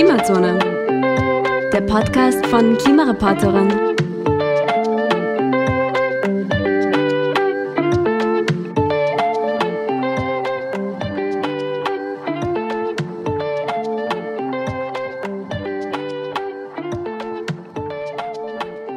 Klimazone, 0.00 0.58
der 1.70 1.82
Podcast 1.82 2.46
von 2.46 2.78
Klimareporterin. 2.78 3.68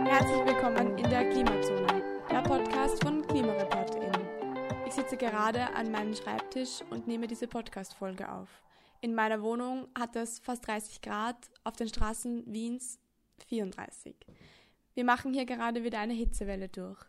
Herzlich 0.06 0.46
willkommen 0.46 0.98
in 0.98 1.10
der 1.10 1.30
Klimazone, 1.30 2.02
der 2.32 2.42
Podcast 2.44 3.04
von 3.04 3.28
KlimareporterInnen. 3.28 4.22
Ich 4.88 4.94
sitze 4.94 5.18
gerade 5.18 5.68
an 5.76 5.91
meinem 5.91 6.13
Schreibtisch 6.13 6.82
und 6.91 7.08
nehme 7.08 7.27
diese 7.27 7.49
Podcast-Folge 7.49 8.32
auf. 8.32 8.48
In 9.03 9.16
meiner 9.16 9.41
Wohnung 9.41 9.89
hat 9.99 10.16
es 10.16 10.39
fast 10.39 10.66
30 10.66 11.02
Grad, 11.02 11.35
auf 11.66 11.75
den 11.75 11.89
Straßen 11.89 12.45
Wiens 12.45 13.02
34. 13.49 14.16
Wir 14.93 15.03
machen 15.03 15.34
hier 15.34 15.45
gerade 15.45 15.84
wieder 15.84 15.99
eine 15.99 16.13
Hitzewelle 16.13 16.70
durch. 16.70 17.03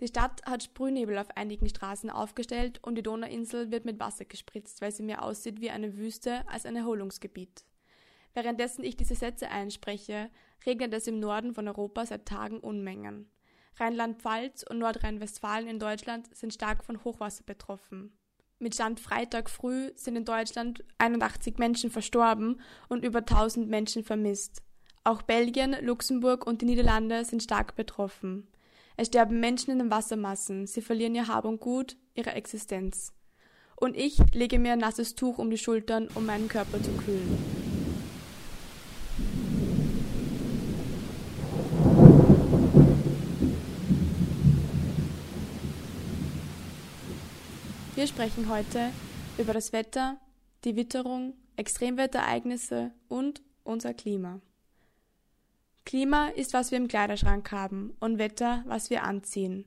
Die 0.00 0.06
Stadt 0.06 0.46
hat 0.46 0.62
Sprühnebel 0.62 1.18
auf 1.18 1.36
einigen 1.36 1.68
Straßen 1.68 2.08
aufgestellt 2.08 2.78
und 2.84 2.94
die 2.94 3.02
Donauinsel 3.02 3.72
wird 3.72 3.84
mit 3.84 3.98
Wasser 3.98 4.26
gespritzt, 4.26 4.80
weil 4.80 4.92
sie 4.92 5.02
mehr 5.02 5.24
aussieht 5.24 5.60
wie 5.60 5.70
eine 5.70 5.96
Wüste 5.96 6.48
als 6.48 6.66
ein 6.66 6.76
Erholungsgebiet. 6.76 7.64
Währenddessen 8.32 8.84
ich 8.84 8.96
diese 8.96 9.16
Sätze 9.16 9.50
einspreche, 9.50 10.30
regnet 10.64 10.94
es 10.94 11.08
im 11.08 11.18
Norden 11.18 11.52
von 11.52 11.66
Europa 11.66 12.06
seit 12.06 12.26
Tagen 12.26 12.60
Unmengen. 12.60 13.28
Rheinland-Pfalz 13.80 14.62
und 14.70 14.78
Nordrhein-Westfalen 14.78 15.66
in 15.66 15.80
Deutschland 15.80 16.32
sind 16.32 16.54
stark 16.54 16.84
von 16.84 17.02
Hochwasser 17.02 17.42
betroffen. 17.42 18.16
Mit 18.58 18.74
Stand 18.74 19.00
Freitag 19.00 19.50
früh 19.50 19.90
sind 19.96 20.16
in 20.16 20.24
Deutschland 20.24 20.84
81 20.98 21.58
Menschen 21.58 21.90
verstorben 21.90 22.60
und 22.88 23.04
über 23.04 23.18
1000 23.18 23.68
Menschen 23.68 24.04
vermisst. 24.04 24.62
Auch 25.02 25.22
Belgien, 25.22 25.76
Luxemburg 25.82 26.46
und 26.46 26.62
die 26.62 26.66
Niederlande 26.66 27.24
sind 27.24 27.42
stark 27.42 27.74
betroffen. 27.76 28.48
Es 28.96 29.08
sterben 29.08 29.40
Menschen 29.40 29.72
in 29.72 29.78
den 29.80 29.90
Wassermassen, 29.90 30.66
sie 30.66 30.82
verlieren 30.82 31.14
ihr 31.14 31.28
Hab 31.28 31.44
und 31.44 31.60
Gut, 31.60 31.96
ihre 32.14 32.32
Existenz. 32.32 33.12
Und 33.76 33.96
ich 33.96 34.18
lege 34.32 34.58
mir 34.58 34.72
ein 34.72 34.78
nasses 34.78 35.16
Tuch 35.16 35.38
um 35.38 35.50
die 35.50 35.58
Schultern, 35.58 36.08
um 36.14 36.24
meinen 36.24 36.48
Körper 36.48 36.80
zu 36.80 36.92
kühlen. 36.92 37.63
Wir 48.04 48.08
sprechen 48.08 48.50
heute 48.50 48.90
über 49.38 49.54
das 49.54 49.72
Wetter, 49.72 50.18
die 50.64 50.76
Witterung, 50.76 51.32
Extremwetterereignisse 51.56 52.90
und 53.08 53.40
unser 53.62 53.94
Klima. 53.94 54.42
Klima 55.86 56.28
ist, 56.28 56.52
was 56.52 56.70
wir 56.70 56.76
im 56.76 56.86
Kleiderschrank 56.86 57.50
haben 57.50 57.96
und 58.00 58.18
Wetter, 58.18 58.62
was 58.66 58.90
wir 58.90 59.04
anziehen. 59.04 59.64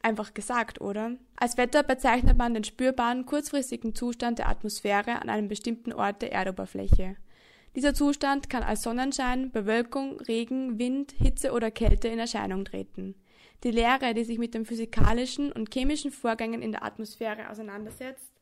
Einfach 0.00 0.32
gesagt, 0.32 0.80
oder? 0.80 1.16
Als 1.34 1.56
Wetter 1.56 1.82
bezeichnet 1.82 2.38
man 2.38 2.54
den 2.54 2.62
spürbaren, 2.62 3.26
kurzfristigen 3.26 3.96
Zustand 3.96 4.38
der 4.38 4.48
Atmosphäre 4.48 5.20
an 5.20 5.28
einem 5.28 5.48
bestimmten 5.48 5.92
Ort 5.92 6.22
der 6.22 6.30
Erdoberfläche. 6.30 7.16
Dieser 7.74 7.94
Zustand 7.94 8.50
kann 8.50 8.62
als 8.62 8.82
Sonnenschein, 8.82 9.50
Bewölkung, 9.50 10.20
Regen, 10.20 10.78
Wind, 10.78 11.12
Hitze 11.12 11.52
oder 11.52 11.70
Kälte 11.70 12.08
in 12.08 12.18
Erscheinung 12.18 12.66
treten. 12.66 13.14
Die 13.64 13.70
Lehre, 13.70 14.12
die 14.12 14.24
sich 14.24 14.38
mit 14.38 14.54
den 14.54 14.66
physikalischen 14.66 15.52
und 15.52 15.72
chemischen 15.72 16.10
Vorgängen 16.10 16.60
in 16.60 16.72
der 16.72 16.84
Atmosphäre 16.84 17.48
auseinandersetzt, 17.48 18.32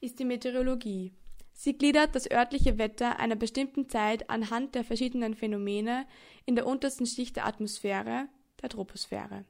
ist 0.00 0.18
die 0.18 0.24
Meteorologie. 0.24 1.12
Sie 1.52 1.76
gliedert 1.76 2.14
das 2.14 2.30
örtliche 2.30 2.78
Wetter 2.78 3.20
einer 3.20 3.36
bestimmten 3.36 3.88
Zeit 3.88 4.30
anhand 4.30 4.74
der 4.74 4.82
verschiedenen 4.82 5.34
Phänomene 5.34 6.06
in 6.46 6.56
der 6.56 6.66
untersten 6.66 7.06
Schicht 7.06 7.36
der 7.36 7.46
Atmosphäre, 7.46 8.28
der 8.62 8.70
Troposphäre. 8.70 9.44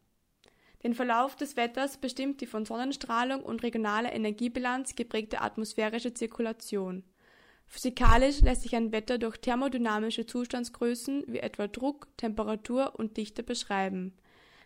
Den 0.82 0.94
Verlauf 0.94 1.36
des 1.36 1.56
Wetters 1.56 1.98
bestimmt 1.98 2.40
die 2.40 2.46
von 2.46 2.64
Sonnenstrahlung 2.64 3.42
und 3.42 3.62
regionaler 3.62 4.12
Energiebilanz 4.12 4.96
geprägte 4.96 5.40
atmosphärische 5.40 6.12
Zirkulation. 6.12 7.04
Physikalisch 7.72 8.40
lässt 8.40 8.62
sich 8.62 8.74
ein 8.74 8.90
Wetter 8.90 9.16
durch 9.16 9.36
thermodynamische 9.36 10.26
Zustandsgrößen 10.26 11.22
wie 11.28 11.38
etwa 11.38 11.68
Druck, 11.68 12.08
Temperatur 12.16 12.98
und 12.98 13.16
Dichte 13.16 13.44
beschreiben. 13.44 14.12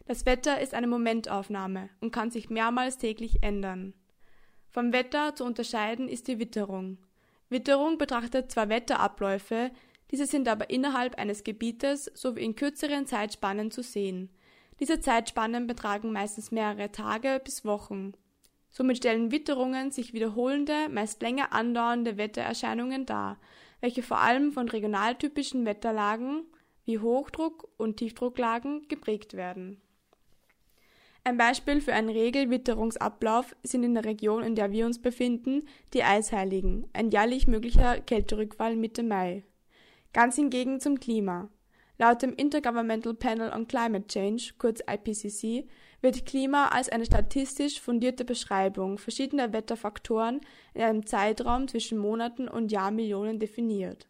Das 0.07 0.25
Wetter 0.25 0.59
ist 0.63 0.73
eine 0.73 0.87
Momentaufnahme 0.87 1.91
und 2.01 2.13
kann 2.13 2.31
sich 2.31 2.49
mehrmals 2.49 2.97
täglich 2.97 3.43
ändern. 3.43 3.93
Vom 4.71 4.95
Wetter 4.95 5.37
zu 5.37 5.45
unterscheiden 5.45 6.09
ist 6.09 6.29
die 6.29 6.39
Witterung. 6.39 6.97
Witterung 7.51 7.99
betrachtet 7.99 8.51
zwar 8.51 8.71
Wetterabläufe, 8.71 9.71
diese 10.11 10.25
sind 10.25 10.49
aber 10.49 10.71
innerhalb 10.71 11.17
eines 11.17 11.45
Gebietes 11.45 12.11
sowie 12.15 12.43
in 12.43 12.57
kürzeren 12.57 13.07
Zeitspannen 13.07 13.71
zu 13.71 13.83
sehen. 13.83 14.31
Diese 14.81 15.01
Zeitspannen 15.01 15.67
betragen 15.67 16.11
meistens 16.11 16.51
mehrere 16.51 16.91
Tage 16.91 17.39
bis 17.45 17.67
Wochen. 17.67 18.15
Somit 18.77 18.97
stellen 18.97 19.31
Witterungen 19.31 19.93
sich 19.93 20.15
wiederholende, 20.15 20.89
meist 20.91 21.23
länger 21.23 21.53
andauernde 21.53 22.17
Wettererscheinungen 22.17 23.07
dar, 23.07 23.39
welche 23.81 24.03
vor 24.03 24.19
allem 24.19 24.51
von 24.51 24.69
regionaltypischen 24.69 25.65
Wetterlagen 25.65 26.43
wie 26.85 26.99
Hochdruck- 26.99 27.69
und 27.77 27.99
Tiefdrucklagen 27.99 28.89
geprägt 28.89 29.35
werden. 29.35 29.81
Ein 31.23 31.39
Beispiel 31.39 31.81
für 31.81 31.95
einen 31.95 32.09
Regelwitterungsablauf 32.09 33.55
sind 33.63 33.85
in 33.85 33.95
der 33.95 34.05
Region, 34.05 34.43
in 34.43 34.57
der 34.57 34.73
wir 34.73 34.87
uns 34.87 35.01
befinden, 35.01 35.69
die 35.93 36.03
Eisheiligen, 36.03 36.89
ein 36.93 37.13
jährlich 37.13 37.47
möglicher 37.47 38.01
Kälterückfall 38.01 38.75
Mitte 38.75 39.05
Mai. 39.05 39.45
Ganz 40.13 40.35
hingegen 40.35 40.81
zum 40.81 40.99
Klima. 40.99 41.49
Laut 41.97 42.23
dem 42.23 42.35
Intergovernmental 42.35 43.15
Panel 43.15 43.53
on 43.53 43.69
Climate 43.69 44.09
Change, 44.09 44.55
kurz 44.59 44.81
IPCC, 44.81 45.69
wird 46.05 46.27
Klima 46.27 46.69
als 46.69 46.91
eine 46.91 47.07
statistisch 47.07 47.81
fundierte 47.81 48.27
Beschreibung 48.27 48.99
verschiedener 48.99 49.55
Wetterfaktoren 49.55 50.43
in 50.75 50.83
einem 50.83 51.07
Zeitraum 51.07 51.67
zwischen 51.67 51.97
Monaten 51.97 52.47
und 52.47 52.71
Jahrmillionen 52.71 53.39
definiert. 53.39 54.07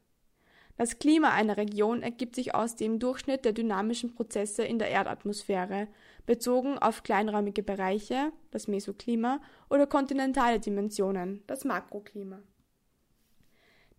Das 0.77 0.99
Klima 0.99 1.31
einer 1.31 1.57
Region 1.57 2.03
ergibt 2.03 2.35
sich 2.35 2.53
aus 2.53 2.75
dem 2.75 2.99
Durchschnitt 2.99 3.45
der 3.45 3.53
dynamischen 3.53 4.13
Prozesse 4.13 4.65
in 4.65 4.81
der 4.81 4.91
Erdatmosphäre, 4.91 5.87
bezogen 6.27 6.79
auf 6.79 7.05
kleinräumige 7.05 7.63
Bereiche, 7.63 8.33
das 8.51 8.67
Mesoklima, 8.67 9.41
oder 9.71 9.87
kontinentale 9.87 10.59
Dimensionen, 10.59 11.45
das 11.47 11.65
Makroklima. 11.65 12.43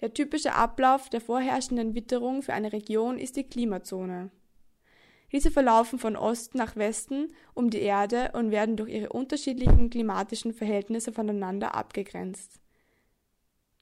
Der 0.02 0.14
typische 0.14 0.54
Ablauf 0.54 1.08
der 1.10 1.22
vorherrschenden 1.22 1.96
Witterung 1.96 2.42
für 2.42 2.54
eine 2.54 2.74
Region 2.74 3.18
ist 3.18 3.38
die 3.38 3.46
Klimazone. 3.46 4.32
Diese 5.36 5.52
verlaufen 5.52 6.00
von 6.00 6.16
Osten 6.16 6.58
nach 6.58 6.78
Westen 6.78 7.28
um 7.54 7.70
die 7.70 7.82
Erde 7.82 8.32
und 8.36 8.52
werden 8.52 8.78
durch 8.78 8.90
ihre 8.90 9.10
unterschiedlichen 9.10 9.90
klimatischen 9.90 10.54
Verhältnisse 10.54 11.12
voneinander 11.12 11.76
abgegrenzt. 11.76 12.62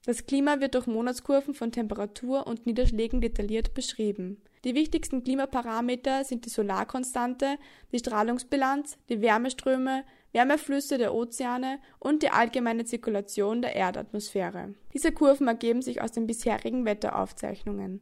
Das 0.03 0.25
Klima 0.25 0.61
wird 0.61 0.73
durch 0.73 0.87
Monatskurven 0.87 1.53
von 1.53 1.71
Temperatur 1.71 2.47
und 2.47 2.65
Niederschlägen 2.65 3.21
detailliert 3.21 3.75
beschrieben. 3.75 4.41
Die 4.63 4.73
wichtigsten 4.73 5.23
Klimaparameter 5.23 6.23
sind 6.23 6.45
die 6.45 6.49
Solarkonstante, 6.49 7.59
die 7.91 7.99
Strahlungsbilanz, 7.99 8.97
die 9.09 9.21
Wärmeströme, 9.21 10.05
Wärmeflüsse 10.31 10.97
der 10.97 11.13
Ozeane 11.13 11.77
und 11.99 12.23
die 12.23 12.31
allgemeine 12.31 12.85
Zirkulation 12.85 13.61
der 13.61 13.75
Erdatmosphäre. 13.75 14.73
Diese 14.91 15.11
Kurven 15.11 15.47
ergeben 15.47 15.83
sich 15.83 16.01
aus 16.01 16.13
den 16.13 16.25
bisherigen 16.25 16.85
Wetteraufzeichnungen. 16.85 18.01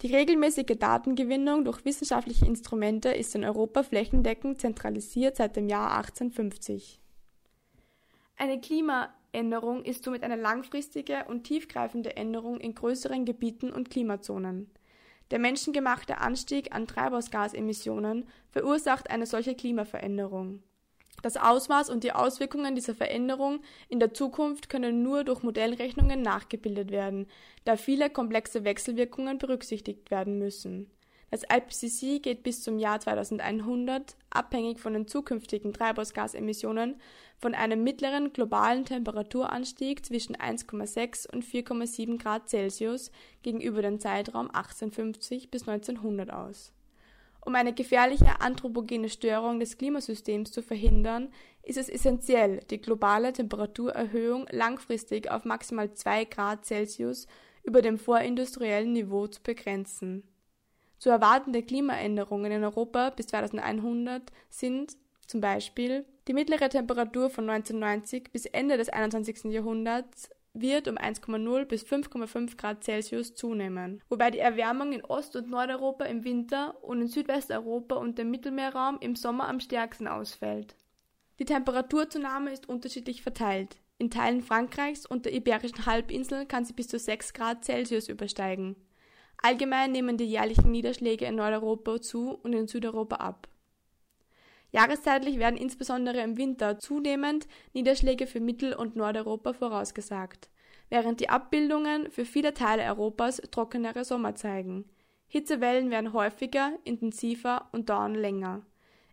Die 0.00 0.14
regelmäßige 0.14 0.76
Datengewinnung 0.78 1.64
durch 1.64 1.84
wissenschaftliche 1.84 2.46
Instrumente 2.46 3.10
ist 3.10 3.34
in 3.34 3.44
Europa 3.44 3.82
flächendeckend 3.82 4.60
zentralisiert 4.60 5.36
seit 5.36 5.56
dem 5.56 5.68
Jahr 5.68 5.96
1850. 5.96 7.00
Eine 8.36 8.60
Klimaänderung 8.60 9.84
ist 9.84 10.02
somit 10.02 10.24
eine 10.24 10.36
langfristige 10.36 11.26
und 11.28 11.44
tiefgreifende 11.44 12.16
Änderung 12.16 12.58
in 12.58 12.74
größeren 12.74 13.24
Gebieten 13.24 13.70
und 13.70 13.90
Klimazonen. 13.90 14.70
Der 15.30 15.38
menschengemachte 15.38 16.18
Anstieg 16.18 16.74
an 16.74 16.86
Treibhausgasemissionen 16.86 18.28
verursacht 18.50 19.10
eine 19.10 19.26
solche 19.26 19.54
Klimaveränderung. 19.54 20.62
Das 21.20 21.36
Ausmaß 21.36 21.90
und 21.90 22.04
die 22.04 22.12
Auswirkungen 22.12 22.74
dieser 22.74 22.94
Veränderung 22.94 23.60
in 23.88 24.00
der 24.00 24.14
Zukunft 24.14 24.68
können 24.68 25.02
nur 25.02 25.24
durch 25.24 25.42
Modellrechnungen 25.42 26.22
nachgebildet 26.22 26.90
werden, 26.90 27.26
da 27.64 27.76
viele 27.76 28.10
komplexe 28.10 28.64
Wechselwirkungen 28.64 29.38
berücksichtigt 29.38 30.10
werden 30.10 30.38
müssen. 30.38 30.90
Das 31.32 31.44
IPCC 31.44 32.22
geht 32.22 32.42
bis 32.42 32.62
zum 32.62 32.78
Jahr 32.78 33.00
2100, 33.00 34.16
abhängig 34.28 34.80
von 34.80 34.92
den 34.92 35.08
zukünftigen 35.08 35.72
Treibhausgasemissionen, 35.72 37.00
von 37.38 37.54
einem 37.54 37.82
mittleren 37.82 38.34
globalen 38.34 38.84
Temperaturanstieg 38.84 40.04
zwischen 40.04 40.36
1,6 40.36 41.32
und 41.32 41.42
4,7 41.42 42.18
Grad 42.18 42.50
Celsius 42.50 43.10
gegenüber 43.42 43.80
dem 43.80 43.98
Zeitraum 43.98 44.50
1850 44.50 45.50
bis 45.50 45.66
1900 45.66 46.30
aus. 46.30 46.72
Um 47.44 47.56
eine 47.56 47.72
gefährliche 47.74 48.40
anthropogene 48.40 49.08
Störung 49.08 49.58
des 49.58 49.76
Klimasystems 49.76 50.52
zu 50.52 50.62
verhindern, 50.62 51.32
ist 51.62 51.78
es 51.78 51.88
essentiell, 51.88 52.60
die 52.70 52.80
globale 52.80 53.32
Temperaturerhöhung 53.32 54.46
langfristig 54.50 55.30
auf 55.30 55.44
maximal 55.44 55.92
2 55.92 56.24
Grad 56.26 56.64
Celsius 56.64 57.26
über 57.64 57.82
dem 57.82 57.98
vorindustriellen 57.98 58.92
Niveau 58.92 59.26
zu 59.26 59.42
begrenzen. 59.42 60.22
Zu 60.98 61.10
erwartende 61.10 61.62
Klimaänderungen 61.62 62.52
in 62.52 62.64
Europa 62.64 63.10
bis 63.10 63.26
2100 63.28 64.22
sind 64.48 64.96
zum 65.26 65.40
Beispiel 65.40 66.04
die 66.28 66.34
mittlere 66.34 66.68
Temperatur 66.68 67.28
von 67.28 67.50
1990 67.50 68.30
bis 68.32 68.46
Ende 68.46 68.76
des 68.76 68.88
21. 68.88 69.44
Jahrhunderts 69.44 70.30
wird 70.54 70.88
um 70.88 70.96
1,0 70.96 71.64
bis 71.64 71.84
5,5 71.84 72.56
Grad 72.56 72.84
Celsius 72.84 73.34
zunehmen, 73.34 74.02
wobei 74.08 74.30
die 74.30 74.38
Erwärmung 74.38 74.92
in 74.92 75.04
Ost- 75.04 75.36
und 75.36 75.48
Nordeuropa 75.48 76.04
im 76.04 76.24
Winter 76.24 76.82
und 76.82 77.00
in 77.00 77.08
Südwesteuropa 77.08 77.96
und 77.96 78.18
dem 78.18 78.30
Mittelmeerraum 78.30 78.98
im 79.00 79.16
Sommer 79.16 79.48
am 79.48 79.60
stärksten 79.60 80.06
ausfällt. 80.06 80.76
Die 81.38 81.44
Temperaturzunahme 81.44 82.52
ist 82.52 82.68
unterschiedlich 82.68 83.22
verteilt. 83.22 83.78
In 83.98 84.10
Teilen 84.10 84.42
Frankreichs 84.42 85.06
und 85.06 85.24
der 85.24 85.32
Iberischen 85.32 85.86
Halbinsel 85.86 86.44
kann 86.46 86.64
sie 86.64 86.72
bis 86.72 86.88
zu 86.88 86.98
6 86.98 87.32
Grad 87.34 87.64
Celsius 87.64 88.08
übersteigen. 88.08 88.76
Allgemein 89.38 89.92
nehmen 89.92 90.16
die 90.16 90.24
jährlichen 90.24 90.70
Niederschläge 90.70 91.24
in 91.24 91.36
Nordeuropa 91.36 92.00
zu 92.00 92.30
und 92.30 92.52
in 92.52 92.68
Südeuropa 92.68 93.16
ab. 93.16 93.48
Jahreszeitlich 94.72 95.38
werden 95.38 95.58
insbesondere 95.58 96.20
im 96.22 96.38
Winter 96.38 96.78
zunehmend 96.78 97.46
Niederschläge 97.74 98.26
für 98.26 98.40
Mittel- 98.40 98.74
und 98.74 98.96
Nordeuropa 98.96 99.52
vorausgesagt, 99.52 100.48
während 100.88 101.20
die 101.20 101.28
Abbildungen 101.28 102.10
für 102.10 102.24
viele 102.24 102.54
Teile 102.54 102.84
Europas 102.84 103.36
trockenere 103.50 104.04
Sommer 104.04 104.34
zeigen. 104.34 104.86
Hitzewellen 105.28 105.90
werden 105.90 106.14
häufiger, 106.14 106.72
intensiver 106.84 107.68
und 107.72 107.90
dauern 107.90 108.14
länger. 108.14 108.62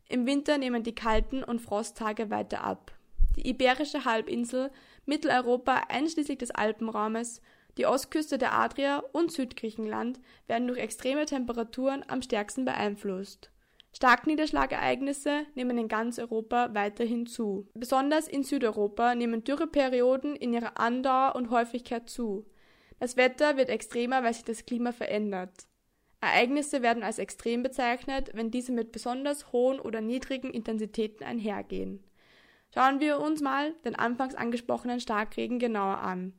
Im 0.08 0.26
Winter 0.26 0.58
nehmen 0.58 0.84
die 0.84 0.96
kalten 0.96 1.44
und 1.44 1.62
Frosttage 1.62 2.30
weiter 2.30 2.64
ab. 2.64 2.94
Die 3.36 3.48
Iberische 3.48 4.06
Halbinsel, 4.06 4.72
Mitteleuropa 5.06 5.84
einschließlich 5.90 6.38
des 6.38 6.52
Alpenraumes, 6.52 7.42
die 7.78 7.86
Ostküste 7.86 8.38
der 8.38 8.54
Adria 8.54 9.04
und 9.12 9.32
Südgriechenland 9.32 10.20
werden 10.48 10.68
durch 10.68 10.80
extreme 10.80 11.26
Temperaturen 11.26 12.04
am 12.08 12.22
stärksten 12.22 12.66
beeinflusst. 12.66 13.52
Starkniederschlagereignisse 13.94 15.46
nehmen 15.56 15.78
in 15.78 15.88
ganz 15.88 16.20
Europa 16.20 16.70
weiterhin 16.74 17.26
zu. 17.26 17.68
Besonders 17.74 18.28
in 18.28 18.44
Südeuropa 18.44 19.16
nehmen 19.16 19.44
Dürreperioden 19.44 20.36
in 20.36 20.54
ihrer 20.54 20.80
Andauer 20.80 21.36
und 21.36 21.50
Häufigkeit 21.50 22.10
zu. 22.10 22.46
Das 23.00 23.18
Wetter 23.18 23.58
wird 23.58 23.70
extremer, 23.70 24.24
weil 24.24 24.34
sich 24.34 24.44
das 24.44 24.66
Klima 24.66 24.92
verändert. 24.92 25.68
Ereignisse 26.22 26.82
werden 26.82 27.04
als 27.04 27.18
extrem 27.18 27.64
bezeichnet, 27.64 28.32
wenn 28.34 28.52
diese 28.52 28.74
mit 28.74 28.92
besonders 28.92 29.52
hohen 29.54 29.80
oder 29.80 30.02
niedrigen 30.02 30.52
Intensitäten 30.52 31.24
einhergehen. 31.24 32.04
Schauen 32.74 33.00
wir 33.00 33.20
uns 33.20 33.42
mal 33.42 33.74
den 33.86 33.96
anfangs 33.96 34.36
angesprochenen 34.36 35.00
Starkregen 35.00 35.60
genauer 35.60 36.00
an. 36.00 36.34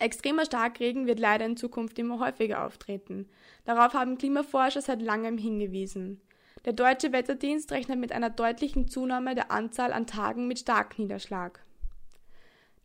Extremer 0.00 0.44
Starkregen 0.44 1.06
wird 1.06 1.20
leider 1.20 1.46
in 1.46 1.56
Zukunft 1.56 1.98
immer 1.98 2.18
häufiger 2.18 2.66
auftreten. 2.66 3.28
Darauf 3.64 3.94
haben 3.94 4.18
Klimaforscher 4.18 4.82
seit 4.82 5.00
langem 5.00 5.38
hingewiesen. 5.38 6.20
Der 6.64 6.72
deutsche 6.72 7.12
Wetterdienst 7.12 7.72
rechnet 7.72 7.98
mit 7.98 8.12
einer 8.12 8.30
deutlichen 8.30 8.88
Zunahme 8.88 9.34
der 9.34 9.50
Anzahl 9.50 9.92
an 9.92 10.06
Tagen 10.06 10.48
mit 10.48 10.60
Starkniederschlag. 10.60 11.62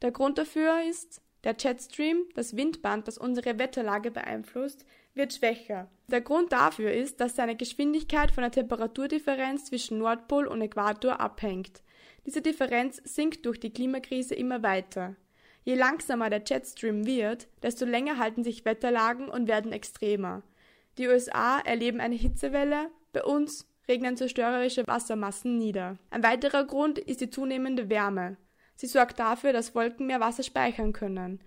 Der 0.02 0.12
Grund 0.12 0.38
dafür 0.38 0.81
ist, 0.90 1.22
der 1.46 1.56
Jetstream, 1.58 2.26
das 2.36 2.58
Windband, 2.58 3.08
das 3.08 3.18
unsere 3.18 3.58
Wetterlage 3.58 4.12
beeinflusst, 4.12 4.86
wird 5.14 5.34
schwächer. 5.34 5.90
Der 6.08 6.20
Grund 6.20 6.52
dafür 6.52 6.92
ist, 6.92 7.22
dass 7.22 7.38
seine 7.38 7.56
Geschwindigkeit 7.56 8.31
von 8.31 8.42
der 8.42 8.52
Temperaturdifferenz 8.52 9.66
zwischen 9.66 9.98
Nordpol 10.00 10.48
und 10.48 10.62
Äquator 10.62 11.22
abhängt. 11.22 11.81
Diese 12.26 12.42
Differenz 12.42 13.02
sinkt 13.06 13.46
durch 13.46 13.62
die 13.62 13.72
Klimakrise 13.72 14.36
immer 14.36 14.62
weiter. 14.62 15.16
Je 15.64 15.76
langsamer 15.76 16.30
der 16.30 16.44
Jetstream 16.46 17.06
wird, 17.06 17.48
desto 17.64 17.86
länger 17.86 18.18
halten 18.18 18.44
sich 18.44 18.66
Wetterlagen 18.66 19.30
und 19.30 19.48
werden 19.48 19.72
extremer. 19.72 20.44
Die 20.98 21.08
USA 21.08 21.60
erleben 21.60 22.02
eine 22.02 22.16
Hitzewelle, 22.16 22.90
bei 23.14 23.24
uns 23.24 23.69
regnen 23.89 24.15
zerstörerische 24.15 24.88
Wassermassen 24.88 25.57
nieder. 25.57 25.97
Ein 26.12 26.24
weiterer 26.24 26.63
Grund 26.63 27.00
ist 27.00 27.21
die 27.21 27.30
zunehmende 27.30 27.89
Wärme. 27.89 28.38
Sie 28.75 28.88
sorgt 28.88 29.19
dafür, 29.19 29.51
dass 29.51 29.75
Wolken 29.75 30.07
mehr 30.07 30.21
Wasser 30.21 30.44
speichern 30.44 30.94
können. 30.94 31.41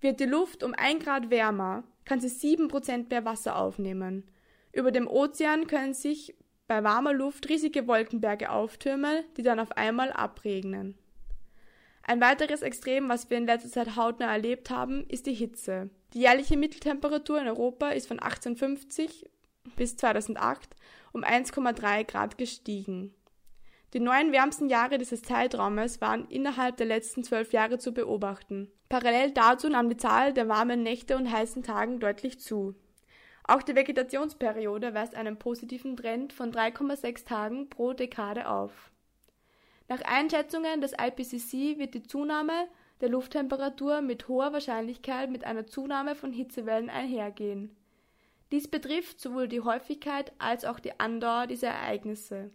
Wird 0.00 0.20
die 0.20 0.24
Luft 0.24 0.62
um 0.62 0.74
ein 0.74 1.00
Grad 1.00 1.28
wärmer, 1.28 1.84
kann 2.04 2.20
sie 2.20 2.28
sieben 2.28 2.68
Prozent 2.68 3.10
mehr 3.10 3.24
Wasser 3.24 3.56
aufnehmen. 3.56 4.24
Über 4.72 4.92
dem 4.92 5.08
Ozean 5.08 5.66
können 5.66 5.92
sich 5.92 6.34
bei 6.68 6.84
warmer 6.84 7.12
Luft 7.12 7.48
riesige 7.48 7.86
Wolkenberge 7.88 8.50
auftürmen, 8.50 9.24
die 9.36 9.42
dann 9.42 9.58
auf 9.58 9.72
einmal 9.72 10.12
abregnen. 10.12 10.96
Ein 12.02 12.20
weiteres 12.20 12.62
Extrem, 12.62 13.08
was 13.08 13.28
wir 13.28 13.36
in 13.36 13.46
letzter 13.46 13.68
Zeit 13.68 13.96
hautnah 13.96 14.32
erlebt 14.32 14.70
haben, 14.70 15.04
ist 15.08 15.26
die 15.26 15.34
Hitze. 15.34 15.90
Die 16.14 16.20
jährliche 16.20 16.56
Mitteltemperatur 16.56 17.40
in 17.40 17.48
Europa 17.48 17.90
ist 17.90 18.08
von 18.08 18.18
1850 18.18 19.28
bis 19.76 19.96
2008 19.96 20.74
um 21.18 21.24
1,3 21.24 22.04
Grad 22.04 22.38
gestiegen. 22.38 23.12
Die 23.92 24.00
neun 24.00 24.32
wärmsten 24.32 24.68
Jahre 24.68 24.98
dieses 24.98 25.22
Zeitraumes 25.22 26.00
waren 26.00 26.28
innerhalb 26.28 26.76
der 26.76 26.86
letzten 26.86 27.24
zwölf 27.24 27.52
Jahre 27.52 27.78
zu 27.78 27.92
beobachten. 27.92 28.70
Parallel 28.88 29.32
dazu 29.32 29.68
nahm 29.68 29.88
die 29.88 29.96
Zahl 29.96 30.32
der 30.32 30.48
warmen 30.48 30.82
Nächte 30.82 31.16
und 31.16 31.30
heißen 31.30 31.62
Tagen 31.62 31.98
deutlich 31.98 32.38
zu. 32.38 32.74
Auch 33.44 33.62
die 33.62 33.74
Vegetationsperiode 33.74 34.94
weist 34.94 35.14
einen 35.14 35.38
positiven 35.38 35.96
Trend 35.96 36.32
von 36.32 36.52
3,6 36.52 37.26
Tagen 37.26 37.68
pro 37.68 37.94
Dekade 37.94 38.48
auf. 38.48 38.92
Nach 39.88 40.02
Einschätzungen 40.02 40.82
des 40.82 40.92
IPCC 40.92 41.78
wird 41.78 41.94
die 41.94 42.02
Zunahme 42.02 42.68
der 43.00 43.08
Lufttemperatur 43.08 44.02
mit 44.02 44.28
hoher 44.28 44.52
Wahrscheinlichkeit 44.52 45.30
mit 45.30 45.44
einer 45.44 45.66
Zunahme 45.66 46.14
von 46.14 46.32
Hitzewellen 46.32 46.90
einhergehen. 46.90 47.74
Dies 48.50 48.68
betrifft 48.68 49.20
sowohl 49.20 49.46
die 49.46 49.60
Häufigkeit 49.60 50.32
als 50.38 50.64
auch 50.64 50.80
die 50.80 50.98
Andauer 50.98 51.46
dieser 51.46 51.68
Ereignisse. 51.68 52.50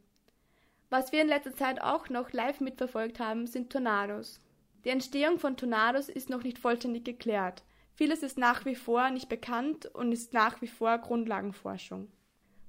Was 0.90 1.12
wir 1.12 1.22
in 1.22 1.28
letzter 1.28 1.56
Zeit 1.56 1.82
auch 1.82 2.10
noch 2.10 2.32
live 2.34 2.60
mitverfolgt 2.60 3.20
haben, 3.20 3.48
sind 3.48 3.72
Tornados. 3.72 4.40
Die 4.86 4.90
Entstehung 4.90 5.40
von 5.40 5.56
Tornados 5.56 6.10
ist 6.10 6.30
noch 6.30 6.44
nicht 6.44 6.58
vollständig 6.58 7.04
geklärt. 7.06 7.64
Vieles 7.96 8.24
ist 8.24 8.38
nach 8.38 8.66
wie 8.66 8.76
vor 8.76 9.12
nicht 9.12 9.30
bekannt 9.30 9.86
und 9.86 10.12
ist 10.12 10.34
nach 10.34 10.62
wie 10.62 10.68
vor 10.68 10.98
Grundlagenforschung. 10.98 12.12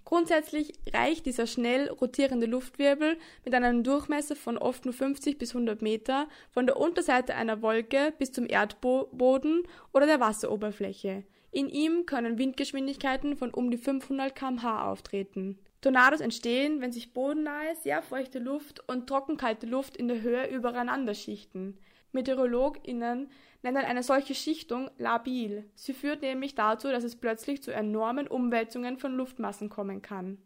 Grundsätzlich 0.05 0.73
reicht 0.93 1.25
dieser 1.25 1.47
schnell 1.47 1.89
rotierende 1.89 2.47
Luftwirbel 2.47 3.19
mit 3.45 3.55
einem 3.55 3.83
Durchmesser 3.83 4.37
von 4.37 4.59
oft 4.59 4.85
nur 4.85 4.93
50 4.93 5.39
bis 5.39 5.55
100 5.55 5.81
Meter 5.81 6.29
von 6.51 6.67
der 6.67 6.77
Unterseite 6.77 7.35
einer 7.35 7.63
Wolke 7.63 8.13
bis 8.19 8.31
zum 8.31 8.47
Erdboden 8.47 9.63
oder 9.95 10.07
der 10.07 10.21
Wasseroberfläche. 10.21 11.25
In 11.55 11.69
ihm 11.69 12.05
können 12.05 12.37
Windgeschwindigkeiten 12.37 13.37
von 13.37 13.55
um 13.55 13.71
die 13.71 13.77
500 13.77 14.35
km/h 14.35 14.91
auftreten. 14.91 15.57
Tornados 15.83 16.19
entstehen, 16.19 16.81
wenn 16.81 16.91
sich 16.91 17.15
bodennahe, 17.15 17.77
sehr 17.77 18.03
feuchte 18.03 18.41
Luft 18.41 18.83
und 18.89 19.07
trockenkalte 19.07 19.65
Luft 19.65 19.97
in 19.97 20.09
der 20.09 20.21
Höhe 20.21 20.49
übereinander 20.49 21.15
schichten. 21.15 21.79
MeteorologInnen 22.11 23.31
nennen 23.63 23.85
eine 23.85 24.03
solche 24.03 24.35
Schichtung 24.35 24.91
labil. 24.99 25.71
Sie 25.77 25.93
führt 25.93 26.23
nämlich 26.23 26.57
dazu, 26.57 26.89
dass 26.89 27.05
es 27.05 27.15
plötzlich 27.15 27.63
zu 27.63 27.73
enormen 27.73 28.27
Umwälzungen 28.27 28.99
von 28.99 29.15
Luftmassen 29.15 29.69
kommen 29.69 30.03
kann. 30.03 30.39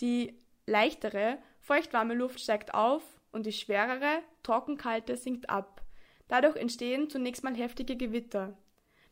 Die 0.00 0.34
leichtere, 0.66 1.38
feuchtwarme 1.60 2.14
Luft 2.14 2.40
steigt 2.40 2.74
auf 2.74 3.04
und 3.30 3.46
die 3.46 3.52
schwerere, 3.52 4.18
trockenkalte 4.42 5.16
sinkt 5.16 5.48
ab. 5.48 5.80
Dadurch 6.26 6.56
entstehen 6.56 7.08
zunächst 7.08 7.44
mal 7.44 7.54
heftige 7.54 7.96
Gewitter. 7.96 8.58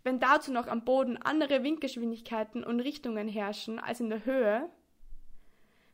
Wenn 0.04 0.18
dazu 0.18 0.52
noch 0.52 0.66
am 0.66 0.85
Boden 0.85 1.16
andere 1.16 1.62
Windgeschwindigkeiten 1.62 2.64
und 2.64 2.80
Richtungen 2.80 3.28
herrschen 3.28 3.78
als 3.78 4.00
in 4.00 4.11
der 4.11 4.25
Höhe, 4.25 4.68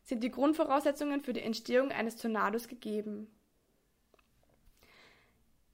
sind 0.02 0.24
die 0.24 0.30
Grundvoraussetzungen 0.30 1.20
für 1.20 1.34
die 1.34 1.42
Entstehung 1.42 1.92
eines 1.92 2.16
Tornados 2.16 2.68
gegeben. 2.68 3.28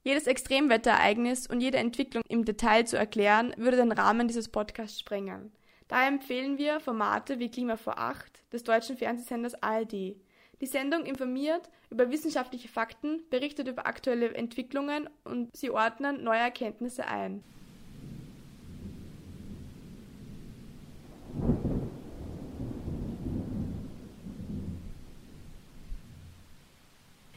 Jedes 0.02 0.26
Extremwetterereignis 0.26 1.46
und 1.46 1.60
jede 1.60 1.78
Entwicklung 1.78 2.22
im 2.28 2.44
Detail 2.44 2.84
zu 2.84 2.98
erklären, 2.98 3.54
würde 3.56 3.78
den 3.78 3.92
Rahmen 3.92 4.28
dieses 4.28 4.48
Podcasts 4.48 5.00
sprengen. 5.00 5.52
Daher 5.88 6.08
empfehlen 6.08 6.58
wir 6.58 6.80
Formate 6.80 7.38
wie 7.38 7.50
Klima 7.50 7.76
vor 7.76 7.98
Acht 7.98 8.42
des 8.52 8.64
deutschen 8.64 8.96
Fernsehsenders 8.96 9.62
ARD. 9.62 10.16
Die 10.60 10.66
Sendung 10.66 11.06
informiert 11.06 11.70
über 11.90 12.10
wissenschaftliche 12.10 12.68
Fakten, 12.68 13.22
berichtet 13.30 13.68
über 13.68 13.86
aktuelle 13.86 14.34
Entwicklungen 14.34 15.08
und 15.24 15.56
sie 15.56 15.70
ordnen 15.70 16.24
neue 16.24 16.40
Erkenntnisse 16.40 17.06
ein. 17.06 17.44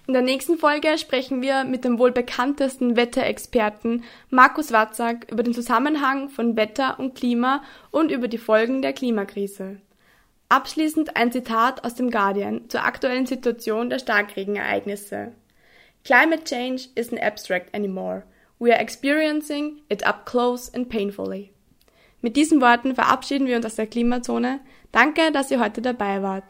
In 0.07 0.13
der 0.13 0.21
nächsten 0.21 0.57
Folge 0.57 0.97
sprechen 0.97 1.41
wir 1.41 1.65
mit 1.65 1.83
dem 1.83 1.99
wohl 1.99 2.13
bekanntesten 2.13 2.95
Wetterexperten 2.95 4.05
Markus 4.29 4.71
Watzak 4.71 5.29
über 5.29 5.43
den 5.43 5.53
Zusammenhang 5.53 6.29
von 6.29 6.55
Wetter 6.55 6.97
und 6.97 7.13
Klima 7.13 7.61
und 7.91 8.09
über 8.09 8.29
die 8.29 8.37
Folgen 8.37 8.81
der 8.81 8.93
Klimakrise. 8.93 9.81
Abschließend 10.47 11.17
ein 11.17 11.33
Zitat 11.33 11.83
aus 11.83 11.95
dem 11.95 12.09
Guardian 12.09 12.69
zur 12.69 12.85
aktuellen 12.85 13.25
Situation 13.25 13.89
der 13.89 13.99
Starkregenereignisse. 13.99 15.33
Climate 16.05 16.45
change 16.45 16.87
isn't 16.95 17.21
abstract 17.21 17.75
anymore. 17.75 18.23
We 18.59 18.71
are 18.71 18.81
experiencing 18.81 19.81
it 19.89 20.07
up 20.07 20.25
close 20.25 20.73
and 20.73 20.87
painfully. 20.87 21.51
Mit 22.21 22.37
diesen 22.37 22.61
Worten 22.61 22.95
verabschieden 22.95 23.45
wir 23.45 23.57
uns 23.57 23.65
aus 23.65 23.75
der 23.75 23.87
Klimazone. 23.87 24.61
Danke, 24.93 25.33
dass 25.33 25.51
ihr 25.51 25.59
heute 25.59 25.81
dabei 25.81 26.23
wart. 26.23 26.45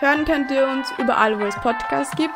Hören 0.00 0.24
könnt 0.24 0.50
ihr 0.50 0.66
uns 0.66 0.90
überall, 0.96 1.38
wo 1.38 1.44
es 1.44 1.54
Podcasts 1.56 2.16
gibt. 2.16 2.34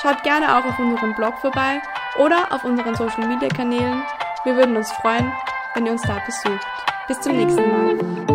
Schaut 0.00 0.22
gerne 0.22 0.56
auch 0.56 0.64
auf 0.64 0.78
unserem 0.78 1.14
Blog 1.14 1.38
vorbei 1.38 1.82
oder 2.18 2.50
auf 2.50 2.64
unseren 2.64 2.94
Social 2.94 3.28
Media 3.28 3.50
Kanälen. 3.50 4.02
Wir 4.44 4.56
würden 4.56 4.74
uns 4.74 4.90
freuen, 4.92 5.30
wenn 5.74 5.84
ihr 5.84 5.92
uns 5.92 6.02
da 6.02 6.18
besucht. 6.24 6.66
Bis 7.06 7.20
zum 7.20 7.36
nächsten 7.36 7.68
Mal. 7.68 8.27